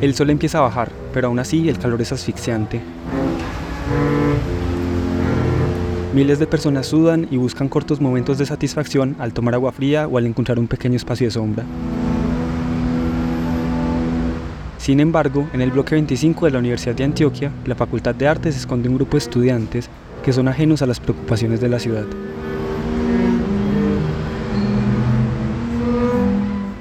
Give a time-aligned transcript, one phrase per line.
[0.00, 2.80] El sol empieza a bajar, pero aún así el calor es asfixiante.
[6.14, 10.16] Miles de personas sudan y buscan cortos momentos de satisfacción al tomar agua fría o
[10.16, 11.64] al encontrar un pequeño espacio de sombra.
[14.78, 18.56] Sin embargo, en el bloque 25 de la Universidad de Antioquia, la Facultad de Artes
[18.56, 19.90] esconde un grupo de estudiantes
[20.24, 22.04] que son ajenos a las preocupaciones de la ciudad.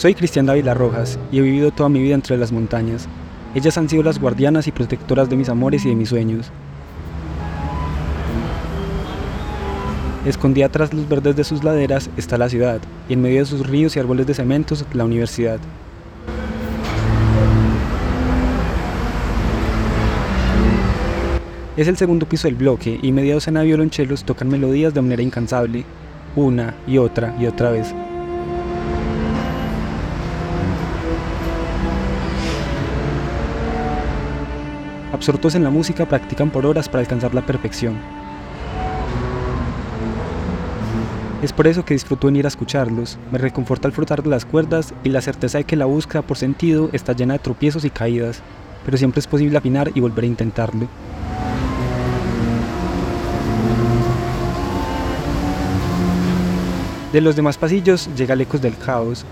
[0.00, 3.06] Soy Cristian Dávila Rojas y he vivido toda mi vida entre las montañas.
[3.54, 6.50] Ellas han sido las guardianas y protectoras de mis amores y de mis sueños.
[10.24, 13.66] Escondida tras los verdes de sus laderas está la ciudad, y en medio de sus
[13.66, 15.58] ríos y árboles de cementos, la universidad.
[21.76, 25.20] Es el segundo piso del bloque y media docena de violonchelos tocan melodías de manera
[25.20, 25.84] incansable,
[26.36, 27.94] una y otra y otra vez.
[35.12, 37.98] Absortos en la música, practican por horas para alcanzar la perfección.
[41.42, 44.94] Es por eso que disfruto venir a escucharlos, me reconforta el frotar de las cuerdas
[45.02, 48.42] y la certeza de que la búsqueda por sentido está llena de tropiezos y caídas,
[48.84, 50.86] pero siempre es posible afinar y volver a intentarlo.
[57.12, 59.24] De los demás pasillos llega el ecos del caos.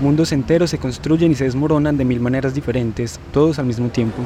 [0.00, 4.22] Mundos enteros se construyen y se desmoronan de mil maneras diferentes, todos al mismo tiempo.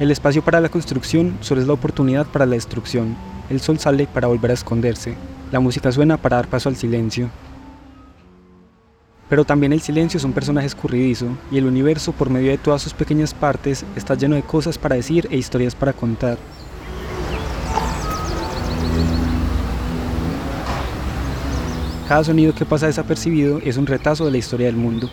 [0.00, 3.16] El espacio para la construcción solo es la oportunidad para la destrucción.
[3.48, 5.14] El sol sale para volver a esconderse.
[5.52, 7.30] La música suena para dar paso al silencio.
[9.28, 12.82] Pero también el silencio es un personaje escurridizo y el universo, por medio de todas
[12.82, 16.38] sus pequeñas partes, está lleno de cosas para decir e historias para contar.
[22.14, 25.10] Cada sonido que pasa desapercibido es un retazo de la historia del mundo.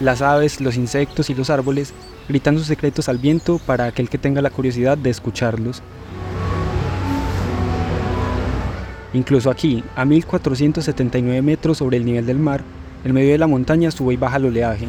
[0.00, 1.92] Las aves, los insectos y los árboles
[2.26, 5.82] gritan sus secretos al viento para aquel que tenga la curiosidad de escucharlos.
[9.12, 12.62] Incluso aquí, a 1479 metros sobre el nivel del mar,
[13.04, 14.86] en medio de la montaña sube y baja el oleaje.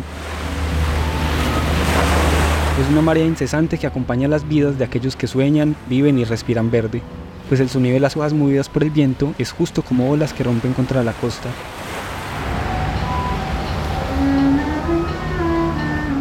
[2.82, 6.72] Es una marea incesante que acompaña las vidas de aquellos que sueñan, viven y respiran
[6.72, 7.02] verde,
[7.52, 10.42] pues el sonido de las hojas movidas por el viento es justo como olas que
[10.42, 11.50] rompen contra la costa.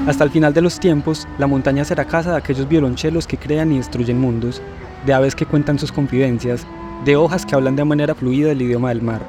[0.08, 3.70] Hasta el final de los tiempos, la montaña será casa de aquellos violonchelos que crean
[3.70, 4.60] y destruyen mundos,
[5.06, 6.66] de aves que cuentan sus confidencias,
[7.04, 9.22] de hojas que hablan de manera fluida el idioma del mar.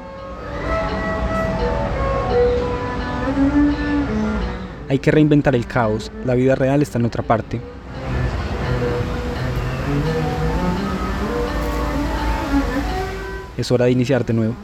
[4.88, 7.60] Hay que reinventar el caos, la vida real está en otra parte.
[13.56, 14.54] Es hora de iniciarte nuevo.